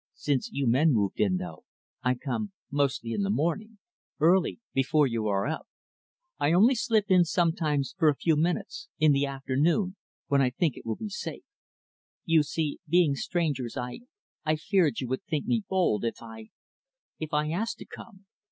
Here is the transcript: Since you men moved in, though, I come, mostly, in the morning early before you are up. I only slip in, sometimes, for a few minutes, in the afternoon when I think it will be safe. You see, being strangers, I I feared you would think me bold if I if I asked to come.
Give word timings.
Since 0.15 0.49
you 0.51 0.65
men 0.67 0.93
moved 0.93 1.19
in, 1.19 1.37
though, 1.37 1.63
I 2.01 2.15
come, 2.15 2.53
mostly, 2.71 3.11
in 3.13 3.21
the 3.21 3.29
morning 3.29 3.77
early 4.19 4.59
before 4.73 5.05
you 5.05 5.27
are 5.27 5.45
up. 5.45 5.67
I 6.39 6.53
only 6.53 6.73
slip 6.73 7.11
in, 7.11 7.23
sometimes, 7.23 7.93
for 7.99 8.09
a 8.09 8.15
few 8.15 8.35
minutes, 8.35 8.89
in 8.97 9.11
the 9.11 9.27
afternoon 9.27 9.95
when 10.25 10.41
I 10.41 10.49
think 10.49 10.75
it 10.75 10.87
will 10.87 10.95
be 10.95 11.09
safe. 11.09 11.45
You 12.25 12.41
see, 12.41 12.79
being 12.89 13.13
strangers, 13.13 13.77
I 13.77 13.99
I 14.43 14.55
feared 14.55 15.01
you 15.01 15.07
would 15.07 15.23
think 15.25 15.45
me 15.45 15.65
bold 15.69 16.03
if 16.03 16.23
I 16.23 16.49
if 17.19 17.31
I 17.31 17.51
asked 17.51 17.77
to 17.77 17.85
come. 17.85 18.25